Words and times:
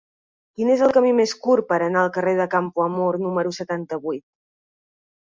Quin 0.59 0.69
és 0.75 0.79
el 0.85 0.93
camí 0.93 1.09
més 1.17 1.33
curt 1.43 1.67
per 1.73 1.77
anar 1.87 2.01
al 2.05 2.09
carrer 2.15 2.33
de 2.39 2.47
Campoamor 2.53 3.19
número 3.25 3.51
setanta-vuit? 3.59 4.23